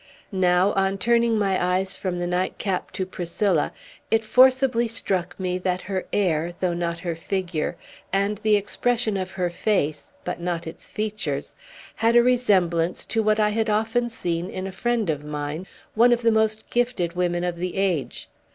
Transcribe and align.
Now, 0.31 0.71
on 0.73 0.97
turning 0.97 1.37
my 1.37 1.63
eyes 1.63 1.95
from 1.95 2.17
the 2.17 2.25
nightcap 2.25 2.89
to 2.93 3.05
Priscilla, 3.05 3.71
it 4.09 4.23
forcibly 4.23 4.87
struck 4.87 5.39
me 5.39 5.59
that 5.59 5.83
her 5.83 6.07
air, 6.11 6.55
though 6.59 6.73
not 6.73 7.01
her 7.01 7.13
figure, 7.15 7.75
and 8.11 8.39
the 8.39 8.55
expression 8.55 9.15
of 9.15 9.33
her 9.33 9.51
face, 9.51 10.11
but 10.23 10.41
not 10.41 10.65
its 10.65 10.87
features, 10.87 11.53
had 11.97 12.15
a 12.15 12.23
resemblance 12.23 13.05
to 13.05 13.21
what 13.21 13.39
I 13.39 13.49
had 13.49 13.69
often 13.69 14.09
seen 14.09 14.49
in 14.49 14.65
a 14.65 14.71
friend 14.71 15.07
of 15.11 15.23
mine, 15.23 15.67
one 15.93 16.11
of 16.11 16.23
the 16.23 16.31
most 16.31 16.71
gifted 16.71 17.13
women 17.13 17.43
of 17.43 17.57
the 17.57 17.77
age. 17.77 18.27